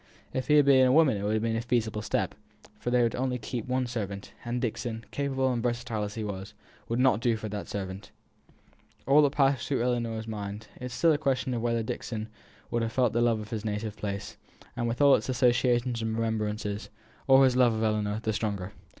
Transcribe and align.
If 0.33 0.47
he 0.47 0.55
had 0.55 0.65
been 0.65 0.87
a 0.87 0.91
woman 0.91 1.15
it 1.15 1.21
would 1.21 1.33
have 1.35 1.43
been 1.43 1.55
a 1.55 1.61
feasible 1.61 2.01
step; 2.01 2.33
but 2.83 2.91
they 2.91 3.03
were 3.03 3.15
only 3.15 3.37
to 3.37 3.47
keep 3.47 3.67
one 3.67 3.85
servant, 3.85 4.33
and 4.43 4.59
Dixon, 4.59 5.05
capable 5.11 5.53
and 5.53 5.61
versatile 5.61 6.01
as 6.03 6.15
he 6.15 6.23
was, 6.23 6.55
would 6.89 6.97
not 6.97 7.19
do 7.19 7.35
for 7.37 7.49
that 7.49 7.67
servant. 7.67 8.09
All 9.05 9.17
this 9.17 9.17
was 9.19 9.23
what 9.25 9.31
passed 9.33 9.67
through 9.67 9.83
Ellinor's 9.83 10.27
mind: 10.27 10.69
it 10.77 10.85
is 10.85 10.93
still 10.95 11.13
a 11.13 11.19
question 11.19 11.61
whether 11.61 11.83
Dixon 11.83 12.29
would 12.71 12.81
have 12.81 12.91
felt 12.91 13.13
his 13.13 13.21
love 13.23 13.41
of 13.41 13.51
his 13.51 13.63
native 13.63 13.95
place, 13.95 14.37
with 14.75 15.01
all 15.01 15.13
its 15.13 15.29
associations 15.29 16.01
and 16.01 16.15
remembrances, 16.15 16.89
or 17.27 17.43
his 17.43 17.55
love 17.55 17.77
for 17.77 17.85
Ellinor, 17.85 18.21
the 18.23 18.33
stronger. 18.33 18.71